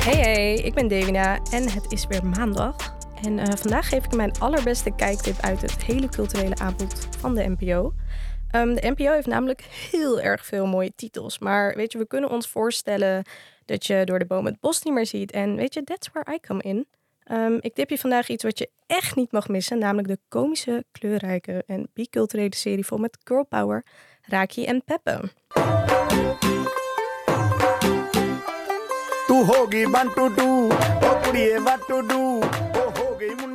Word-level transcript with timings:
Hey 0.00 0.16
hey, 0.16 0.54
ik 0.54 0.74
ben 0.74 0.88
Devina 0.88 1.40
en 1.50 1.70
het 1.70 1.92
is 1.92 2.06
weer 2.06 2.26
maandag. 2.26 2.96
En 3.22 3.38
eh, 3.38 3.54
vandaag 3.56 3.88
geef 3.88 4.04
ik 4.04 4.14
mijn 4.14 4.38
allerbeste 4.38 4.94
kijktip 4.94 5.40
uit 5.40 5.60
het 5.60 5.84
hele 5.84 6.08
culturele 6.08 6.56
aanbod 6.56 7.08
van 7.18 7.34
de 7.34 7.54
NPO. 7.58 7.92
Ehm, 8.50 8.74
de 8.74 8.90
NPO 8.96 9.12
heeft 9.12 9.26
namelijk 9.26 9.60
heel 9.60 10.20
erg 10.20 10.46
veel 10.46 10.66
mooie 10.66 10.92
titels. 10.96 11.38
Maar 11.38 11.74
weet 11.76 11.92
je, 11.92 11.98
we 11.98 12.06
kunnen 12.06 12.30
ons 12.30 12.48
voorstellen 12.48 13.24
dat 13.64 13.86
je 13.86 14.02
door 14.04 14.18
de 14.18 14.26
boom 14.26 14.46
het 14.46 14.60
bos 14.60 14.82
niet 14.82 14.94
meer 14.94 15.06
ziet. 15.06 15.30
En 15.30 15.56
weet 15.56 15.74
je, 15.74 15.84
that's 15.84 16.10
where 16.12 16.34
I 16.34 16.40
come 16.40 16.62
in. 16.62 16.86
Ehm, 17.24 17.56
ik 17.60 17.74
tip 17.74 17.90
je 17.90 17.98
vandaag 17.98 18.28
iets 18.28 18.44
wat 18.44 18.58
je 18.58 18.70
echt 18.86 19.16
niet 19.16 19.32
mag 19.32 19.48
missen. 19.48 19.78
Namelijk 19.78 20.08
de 20.08 20.18
komische, 20.28 20.84
kleurrijke 20.92 21.62
en 21.66 21.90
biculturele 21.94 22.54
serie 22.54 22.86
vol 22.86 22.98
met 22.98 23.18
girl 23.24 23.44
power. 23.44 23.84
Raki 24.22 24.64
en 24.64 24.84
Peppe. 24.84 25.20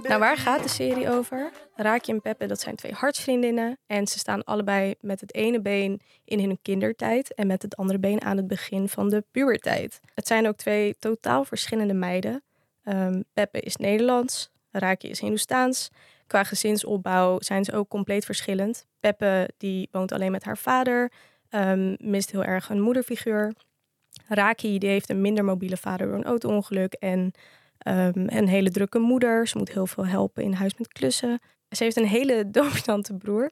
Nou, 0.07 0.19
waar 0.19 0.37
gaat 0.37 0.63
de 0.63 0.69
serie 0.69 1.09
over? 1.09 1.51
Raki 1.75 2.11
en 2.11 2.21
Peppe, 2.21 2.45
dat 2.45 2.59
zijn 2.59 2.75
twee 2.75 2.91
hartsvriendinnen. 2.93 3.77
En 3.87 4.07
ze 4.07 4.19
staan 4.19 4.43
allebei 4.43 4.95
met 5.01 5.21
het 5.21 5.33
ene 5.33 5.61
been 5.61 6.01
in 6.25 6.39
hun 6.39 6.59
kindertijd 6.61 7.33
en 7.33 7.47
met 7.47 7.61
het 7.61 7.75
andere 7.75 7.99
been 7.99 8.21
aan 8.21 8.37
het 8.37 8.47
begin 8.47 8.89
van 8.89 9.09
de 9.09 9.23
puberteit. 9.31 9.99
Het 10.13 10.27
zijn 10.27 10.47
ook 10.47 10.55
twee 10.55 10.95
totaal 10.99 11.45
verschillende 11.45 11.93
meiden. 11.93 12.43
Um, 12.83 13.23
Peppe 13.33 13.59
is 13.59 13.75
Nederlands, 13.75 14.49
Raki 14.71 15.09
is 15.09 15.19
Hindoestaans. 15.19 15.89
Qua 16.27 16.43
gezinsopbouw 16.43 17.37
zijn 17.39 17.65
ze 17.65 17.73
ook 17.73 17.89
compleet 17.89 18.25
verschillend. 18.25 18.85
Peppe 18.99 19.49
die 19.57 19.87
woont 19.91 20.11
alleen 20.11 20.31
met 20.31 20.43
haar 20.43 20.57
vader, 20.57 21.11
um, 21.49 21.95
mist 21.99 22.31
heel 22.31 22.43
erg 22.43 22.69
een 22.69 22.81
moederfiguur. 22.81 23.53
Raki 24.27 24.77
die 24.77 24.89
heeft 24.89 25.09
een 25.09 25.21
minder 25.21 25.45
mobiele 25.45 25.77
vader 25.77 26.07
door 26.07 26.15
een 26.15 26.23
auto-ongeluk 26.23 26.93
en 26.93 27.31
um, 27.87 28.25
een 28.25 28.47
hele 28.47 28.71
drukke 28.71 28.99
moeder. 28.99 29.47
Ze 29.47 29.57
moet 29.57 29.71
heel 29.71 29.87
veel 29.87 30.05
helpen 30.05 30.43
in 30.43 30.53
huis 30.53 30.77
met 30.77 30.87
klussen. 30.87 31.39
Ze 31.69 31.83
heeft 31.83 31.95
een 31.95 32.07
hele 32.07 32.49
dominante 32.51 33.13
broer. 33.13 33.51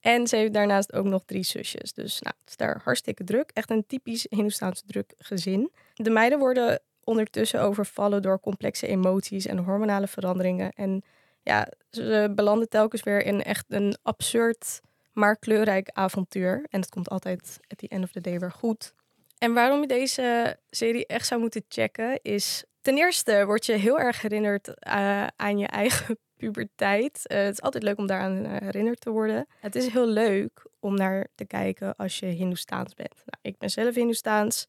En 0.00 0.26
ze 0.26 0.36
heeft 0.36 0.52
daarnaast 0.52 0.92
ook 0.92 1.04
nog 1.04 1.22
drie 1.24 1.42
zusjes. 1.42 1.92
Dus 1.92 2.20
nou, 2.20 2.34
het 2.40 2.48
is 2.48 2.56
daar 2.56 2.80
hartstikke 2.84 3.24
druk. 3.24 3.50
Echt 3.52 3.70
een 3.70 3.86
typisch 3.86 4.26
Hindoestaans 4.30 4.82
druk 4.86 5.14
gezin. 5.16 5.70
De 5.94 6.10
meiden 6.10 6.38
worden 6.38 6.80
ondertussen 7.04 7.60
overvallen 7.60 8.22
door 8.22 8.40
complexe 8.40 8.86
emoties 8.86 9.46
en 9.46 9.58
hormonale 9.58 10.06
veranderingen. 10.06 10.72
En 10.72 11.02
ja, 11.42 11.68
ze 11.90 12.32
belanden 12.34 12.68
telkens 12.68 13.02
weer 13.02 13.22
in 13.22 13.42
echt 13.42 13.64
een 13.68 13.96
absurd, 14.02 14.80
maar 15.12 15.36
kleurrijk 15.36 15.90
avontuur. 15.92 16.66
En 16.70 16.80
het 16.80 16.90
komt 16.90 17.08
altijd 17.08 17.60
at 17.68 17.78
the 17.78 17.88
end 17.88 18.04
of 18.04 18.12
the 18.12 18.20
day 18.20 18.38
weer 18.38 18.52
goed. 18.52 18.94
En 19.38 19.52
waarom 19.52 19.80
je 19.80 19.86
deze 19.86 20.58
serie 20.70 21.06
echt 21.06 21.26
zou 21.26 21.40
moeten 21.40 21.64
checken 21.68 22.22
is... 22.22 22.64
Ten 22.80 22.96
eerste 22.96 23.46
word 23.46 23.66
je 23.66 23.72
heel 23.72 23.98
erg 23.98 24.22
herinnerd 24.22 24.68
uh, 24.68 25.26
aan 25.36 25.58
je 25.58 25.66
eigen 25.82 26.18
puberteit. 26.36 27.22
Uh, 27.26 27.38
het 27.38 27.52
is 27.52 27.62
altijd 27.62 27.82
leuk 27.82 27.98
om 27.98 28.06
daaraan 28.06 28.44
uh, 28.44 28.56
herinnerd 28.56 29.00
te 29.00 29.10
worden. 29.10 29.46
Het 29.60 29.74
is 29.74 29.86
heel 29.86 30.06
leuk 30.06 30.66
om 30.80 30.94
naar 30.94 31.26
te 31.34 31.44
kijken 31.44 31.96
als 31.96 32.18
je 32.18 32.26
Hindoestaans 32.26 32.94
bent. 32.94 33.14
Nou, 33.14 33.38
ik 33.42 33.58
ben 33.58 33.70
zelf 33.70 33.94
Hindoestaans. 33.94 34.68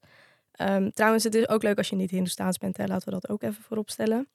Um, 0.61 0.91
trouwens, 0.91 1.23
het 1.23 1.35
is 1.35 1.49
ook 1.49 1.63
leuk 1.63 1.77
als 1.77 1.89
je 1.89 1.95
niet 1.95 2.09
Hindoestaans 2.09 2.57
bent. 2.57 2.77
Laten 2.77 3.05
we 3.05 3.19
dat 3.19 3.29
ook 3.29 3.43
even 3.43 3.63
voorop 3.63 3.89
stellen. 3.89 4.29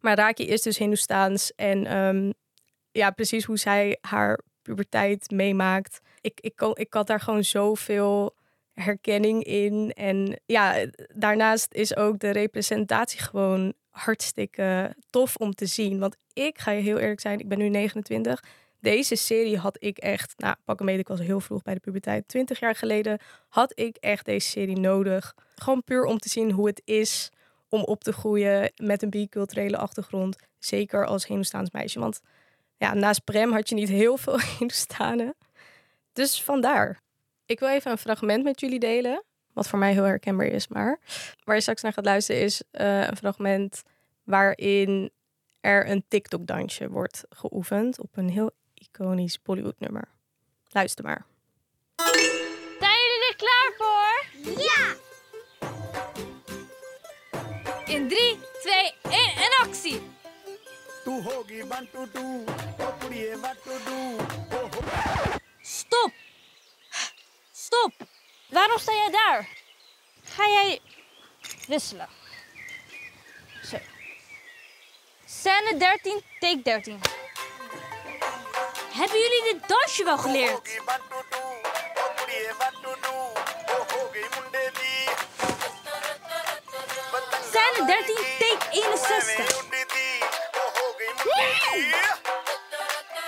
Maar 0.00 0.16
Raki 0.16 0.46
is 0.46 0.62
dus 0.62 0.78
Hindoestaans. 0.78 1.54
En 1.54 1.96
um, 1.96 2.32
ja, 2.90 3.10
precies 3.10 3.44
hoe 3.44 3.58
zij 3.58 3.98
haar 4.00 4.40
puberteit 4.62 5.30
meemaakt. 5.30 6.00
Ik, 6.20 6.40
ik, 6.40 6.60
ik, 6.60 6.78
ik 6.78 6.94
had 6.94 7.06
daar 7.06 7.20
gewoon 7.20 7.44
zoveel 7.44 8.34
herkenning 8.74 9.44
in. 9.44 9.92
En 9.94 10.40
ja, 10.46 10.86
daarnaast 11.14 11.74
is 11.74 11.96
ook 11.96 12.18
de 12.18 12.30
representatie 12.30 13.20
gewoon 13.20 13.72
hartstikke 13.90 14.96
tof 15.10 15.36
om 15.36 15.54
te 15.54 15.66
zien. 15.66 15.98
Want 15.98 16.16
ik 16.32 16.58
ga 16.58 16.70
je 16.70 16.82
heel 16.82 16.98
eerlijk 16.98 17.20
zijn, 17.20 17.38
ik 17.38 17.48
ben 17.48 17.58
nu 17.58 17.68
29. 17.68 18.42
Deze 18.80 19.14
serie 19.14 19.58
had 19.58 19.76
ik 19.78 19.98
echt, 19.98 20.34
nou 20.36 20.54
pak 20.64 20.80
een 20.80 20.86
mee, 20.86 20.98
ik 20.98 21.08
was 21.08 21.20
heel 21.20 21.40
vroeg 21.40 21.62
bij 21.62 21.74
de 21.74 21.80
puberteit. 21.80 22.28
20 22.28 22.60
jaar 22.60 22.74
geleden 22.74 23.18
had 23.48 23.72
ik 23.78 23.96
echt 23.96 24.24
deze 24.24 24.48
serie 24.48 24.78
nodig. 24.78 25.34
Gewoon 25.54 25.84
puur 25.84 26.04
om 26.04 26.18
te 26.18 26.28
zien 26.28 26.50
hoe 26.50 26.66
het 26.66 26.82
is 26.84 27.30
om 27.68 27.82
op 27.82 28.04
te 28.04 28.12
groeien 28.12 28.72
met 28.82 29.02
een 29.02 29.10
biculturele 29.10 29.76
achtergrond. 29.76 30.36
Zeker 30.58 31.06
als 31.06 31.26
Hindoestaans 31.26 31.70
meisje. 31.70 31.98
Want 31.98 32.20
ja, 32.76 32.94
naast 32.94 33.24
Prem 33.24 33.52
had 33.52 33.68
je 33.68 33.74
niet 33.74 33.88
heel 33.88 34.16
veel 34.16 34.40
Hindoestanen. 34.58 35.34
Dus 36.12 36.42
vandaar. 36.42 37.00
Ik 37.50 37.58
wil 37.58 37.68
even 37.68 37.90
een 37.90 37.98
fragment 37.98 38.44
met 38.44 38.60
jullie 38.60 38.78
delen. 38.78 39.24
Wat 39.52 39.68
voor 39.68 39.78
mij 39.78 39.92
heel 39.92 40.04
herkenbaar 40.04 40.46
is, 40.46 40.68
maar 40.68 40.98
waar 41.44 41.54
je 41.54 41.60
straks 41.60 41.82
naar 41.82 41.92
gaat 41.92 42.04
luisteren 42.04 42.42
is 42.42 42.62
uh, 42.72 43.06
een 43.06 43.16
fragment 43.16 43.82
waarin 44.24 45.10
er 45.60 45.90
een 45.90 46.04
TikTok-dansje 46.08 46.88
wordt 46.88 47.24
geoefend 47.30 48.00
op 48.00 48.16
een 48.16 48.28
heel 48.28 48.50
iconisch 48.74 49.42
Bollywood-nummer. 49.42 50.08
Luister 50.68 51.04
maar. 51.04 51.26
Zijn 52.78 52.80
jullie 52.80 53.28
er 53.28 53.36
klaar 53.36 53.72
voor? 53.76 54.24
Ja! 54.62 54.94
In 57.94 58.08
3, 58.08 58.38
2, 58.60 58.94
1 59.02 59.12
en 59.36 59.50
actie! 59.66 60.00
Stop! 65.60 66.12
Waarom 68.70 68.88
sta 68.88 68.94
jij 68.94 69.10
daar? 69.10 69.48
Ga 70.24 70.46
jij 70.46 70.80
wisselen? 71.66 72.08
Zo. 73.62 73.76
Scène 75.26 75.76
13, 75.76 76.22
take 76.40 76.62
13. 76.62 77.00
Hebben 78.92 79.18
jullie 79.18 79.42
dit 79.52 79.68
dansje 79.68 80.04
wel 80.04 80.18
geleerd? 80.18 80.68
Scène 87.50 87.86
13, 87.86 88.16
take 88.38 88.66
61. 88.70 89.46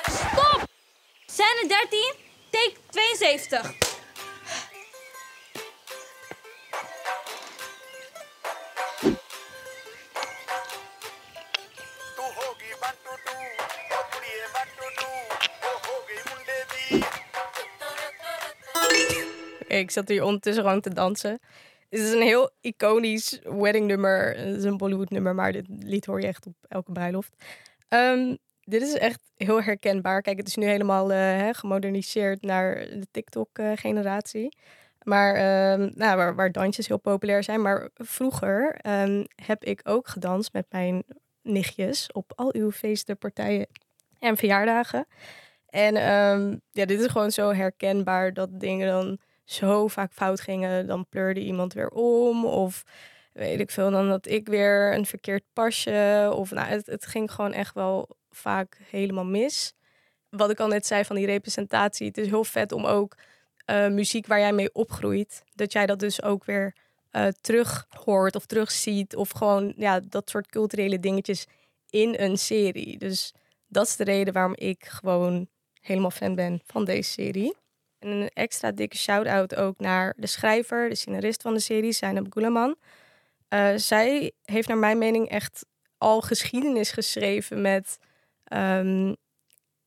Stop! 0.05 0.61
Scène 1.27 1.67
13, 1.67 2.15
take 2.51 2.75
72. 2.91 3.82
Ik 19.79 19.91
zat 19.91 20.09
hier 20.09 20.23
ondertussen 20.23 20.65
gewoon 20.65 20.81
te 20.81 20.95
dansen. 20.95 21.31
Het 21.89 22.01
is 22.01 22.13
een 22.13 22.23
heel 22.23 22.51
iconisch 22.61 23.41
weddingnummer. 23.43 24.37
Het 24.37 24.57
is 24.57 24.65
een 24.65 24.77
Bollywood 24.77 25.11
nummer, 25.11 25.35
maar 25.35 25.53
dit 25.53 25.67
lied 25.69 26.07
hoor 26.07 26.21
je 26.21 26.27
echt 26.27 26.47
op 26.47 26.55
elke 26.69 26.93
bruiloft. 26.93 27.37
Um, 27.89 28.39
dit 28.65 28.83
is 28.83 28.93
echt 28.93 29.21
heel 29.37 29.63
herkenbaar. 29.63 30.23
Kijk, 30.23 30.37
het 30.37 30.49
is 30.49 30.57
nu 30.57 30.67
helemaal 30.67 31.13
uh, 31.13 31.49
gemoderniseerd 31.53 32.43
naar 32.43 32.75
de 32.75 33.07
TikTok-generatie. 33.11 34.57
Maar 35.03 35.35
um, 35.73 35.93
nou, 35.95 36.17
waar, 36.17 36.35
waar, 36.35 36.53
dansjes 36.53 36.89
heel 36.89 36.99
populair 36.99 37.43
zijn. 37.43 37.63
Maar 37.63 37.89
vroeger 37.95 38.79
um, 38.87 39.27
heb 39.45 39.65
ik 39.65 39.81
ook 39.85 40.09
gedanst 40.09 40.53
met 40.53 40.67
mijn 40.71 41.05
nichtjes 41.43 42.13
op 42.13 42.33
al 42.35 42.55
uw 42.55 42.71
feesten, 42.71 43.19
partijen 43.19 43.67
en 44.19 44.37
verjaardagen. 44.37 45.07
En 45.67 45.95
ja, 46.71 46.85
dit 46.85 47.01
is 47.01 47.07
gewoon 47.07 47.31
zo 47.31 47.53
herkenbaar 47.53 48.33
dat 48.33 48.61
dingen 48.61 48.89
dan 48.89 49.19
zo 49.45 49.89
vaak 49.89 50.13
fout 50.13 50.41
gingen. 50.41 50.87
Dan 50.87 51.07
pleurde 51.09 51.41
iemand 51.41 51.73
weer 51.73 51.89
om. 51.89 52.45
Of 52.45 52.85
weet 53.33 53.61
ik 53.61 53.71
veel, 53.71 53.91
dan 53.91 54.09
dat 54.09 54.27
ik 54.27 54.49
weer 54.49 54.95
een 54.95 55.07
verkeerd 55.07 55.45
pasje. 55.53 56.31
Of 56.35 56.51
nou, 56.51 56.69
het, 56.69 57.07
ging 57.07 57.33
gewoon 57.33 57.53
echt 57.53 57.75
wel 57.75 58.09
vaak 58.31 58.79
helemaal 58.91 59.25
mis. 59.25 59.75
Wat 60.31 60.51
ik 60.51 60.61
al 60.61 60.69
net 60.69 60.87
zei 60.87 61.05
van 61.05 61.17
die 61.17 61.27
representatie. 61.27 62.07
Het 62.07 62.19
is 62.19 62.27
heel 62.27 62.45
vet 62.45 62.73
om 62.73 62.85
ook 62.85 63.17
uh, 63.71 63.89
muziek 63.89 64.27
waar 64.27 64.39
jij 64.39 64.53
mee 64.53 64.75
opgroeit. 64.75 65.43
Dat 65.55 65.73
jij 65.73 65.87
dat 65.87 65.99
dus 65.99 66.23
ook 66.23 66.45
weer 66.45 66.75
uh, 67.13 67.27
terug 67.41 67.87
hoort 67.89 68.35
of 68.35 68.47
terugziet. 68.47 69.17
Of 69.17 69.31
gewoon 69.31 69.73
ja, 69.77 70.01
dat 70.01 70.31
soort 70.31 70.47
culturele 70.47 71.01
dingetjes 71.01 71.47
in 71.91 72.15
een 72.19 72.39
serie. 72.39 72.99
Dus 72.99 73.35
dat 73.69 73.87
is 73.87 73.97
de 73.97 74.05
reden 74.05 74.33
waarom 74.33 74.55
ik 74.57 74.85
gewoon 74.85 75.49
helemaal 75.81 76.11
fan 76.11 76.35
ben 76.35 76.61
van 76.67 76.85
deze 76.85 77.11
serie. 77.11 77.57
En 77.99 78.09
een 78.09 78.31
extra 78.35 78.73
dikke 78.73 78.97
shout-out 78.97 79.55
ook 79.55 79.79
naar 79.79 80.15
de 80.17 80.27
schrijver, 80.27 80.89
de 80.89 80.95
scenarist 80.95 81.43
van 81.43 81.55
de 81.55 81.61
serie, 81.61 81.93
Zainab 81.93 82.27
Gulaman. 82.31 82.77
Uh, 83.49 83.73
zij 83.77 84.33
heeft 84.43 84.69
naar 84.69 84.79
mijn 84.79 84.99
mening 84.99 85.29
echt 85.29 85.67
al 85.99 86.21
geschiedenis 86.21 86.91
geschreven 86.91 87.61
met... 87.61 87.99
Um, 88.53 89.17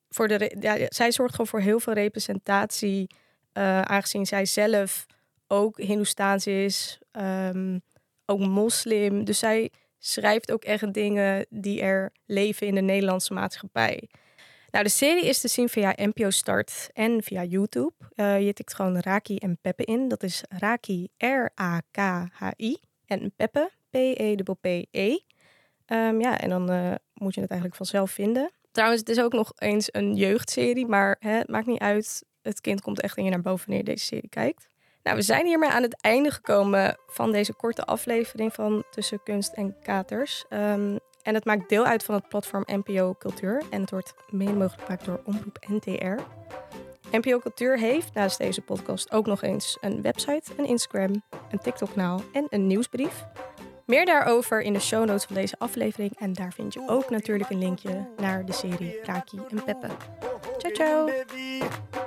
voor 0.09 0.27
de, 0.27 0.55
ja, 0.59 0.77
zij 0.87 1.11
zorgt 1.11 1.31
gewoon 1.31 1.47
voor 1.47 1.59
heel 1.59 1.79
veel 1.79 1.93
representatie, 1.93 3.07
uh, 3.53 3.81
aangezien 3.81 4.25
zij 4.25 4.45
zelf 4.45 5.05
ook 5.55 5.77
Hindoestaans 5.77 6.47
is. 6.47 6.99
Um, 7.11 7.81
ook 8.25 8.39
moslim. 8.39 9.23
Dus 9.23 9.39
zij 9.39 9.71
schrijft 9.99 10.51
ook 10.51 10.63
echt 10.63 10.93
dingen 10.93 11.45
die 11.49 11.81
er 11.81 12.11
leven 12.25 12.67
in 12.67 12.75
de 12.75 12.81
Nederlandse 12.81 13.33
maatschappij. 13.33 14.09
Nou, 14.71 14.83
de 14.83 14.93
serie 14.93 15.25
is 15.25 15.39
te 15.41 15.47
zien 15.47 15.69
via 15.69 15.93
NPO 15.95 16.29
Start 16.29 16.89
en 16.93 17.23
via 17.23 17.43
YouTube. 17.43 17.91
Uh, 18.15 18.45
je 18.45 18.53
tikt 18.53 18.73
gewoon 18.73 18.99
Raki 18.99 19.37
en 19.37 19.57
Peppe 19.61 19.83
in. 19.83 20.07
Dat 20.07 20.23
is 20.23 20.43
Raki, 20.49 21.07
R-A-K-H-I. 21.17 22.77
En 23.05 23.33
Peppe, 23.35 23.71
P-E-P-P-E. 23.89 24.85
-E. 24.91 25.17
Um, 25.87 26.21
ja, 26.21 26.39
en 26.39 26.49
dan 26.49 26.71
uh, 26.71 26.93
moet 27.13 27.33
je 27.33 27.41
het 27.41 27.49
eigenlijk 27.49 27.75
vanzelf 27.75 28.11
vinden. 28.11 28.51
Trouwens, 28.71 28.99
het 28.99 29.09
is 29.09 29.19
ook 29.19 29.33
nog 29.33 29.51
eens 29.55 29.87
een 29.91 30.15
jeugdserie, 30.15 30.85
maar 30.85 31.15
hè, 31.19 31.31
het 31.31 31.49
maakt 31.49 31.67
niet 31.67 31.79
uit. 31.79 32.23
Het 32.41 32.61
kind 32.61 32.81
komt 32.81 33.01
echt 33.01 33.17
in 33.17 33.23
je 33.23 33.29
naar 33.29 33.41
boven 33.41 33.67
wanneer 33.67 33.85
deze 33.85 34.05
serie 34.05 34.29
kijkt. 34.29 34.67
Nou, 35.05 35.17
we 35.17 35.23
zijn 35.23 35.45
hiermee 35.45 35.69
aan 35.69 35.81
het 35.81 36.01
einde 36.01 36.31
gekomen 36.31 36.97
van 37.07 37.31
deze 37.31 37.53
korte 37.53 37.85
aflevering 37.85 38.53
van 38.53 38.83
Tussen 38.91 39.23
Kunst 39.23 39.53
en 39.53 39.75
Katers. 39.83 40.45
Um, 40.49 40.99
en 41.21 41.33
het 41.33 41.45
maakt 41.45 41.69
deel 41.69 41.85
uit 41.85 42.03
van 42.03 42.15
het 42.15 42.27
platform 42.27 42.63
NPO 42.65 43.15
Cultuur 43.19 43.63
en 43.69 43.81
het 43.81 43.89
wordt 43.91 44.13
mede 44.29 44.53
mogelijk 44.53 44.81
gemaakt 44.81 45.05
door 45.05 45.21
Omroep 45.25 45.65
NTR. 45.67 46.21
NPO 47.11 47.39
Cultuur 47.39 47.79
heeft 47.79 48.13
naast 48.13 48.37
deze 48.37 48.61
podcast 48.61 49.11
ook 49.11 49.25
nog 49.25 49.41
eens 49.41 49.77
een 49.81 50.01
website, 50.01 50.51
een 50.57 50.65
Instagram, 50.65 51.23
een 51.51 51.59
TikTok-kanaal 51.59 52.21
en 52.33 52.47
een 52.49 52.67
nieuwsbrief. 52.67 53.25
Meer 53.85 54.05
daarover 54.05 54.61
in 54.61 54.73
de 54.73 54.79
show 54.79 55.05
notes 55.05 55.23
van 55.23 55.35
deze 55.35 55.55
aflevering. 55.59 56.19
En 56.19 56.33
daar 56.33 56.53
vind 56.53 56.73
je 56.73 56.83
ook 56.87 57.09
natuurlijk 57.09 57.49
een 57.49 57.59
linkje 57.59 58.07
naar 58.17 58.45
de 58.45 58.53
serie 58.53 58.99
Raki 59.03 59.39
en 59.49 59.63
Peppe. 59.63 59.87
Ciao, 60.57 60.73
ciao! 60.73 62.04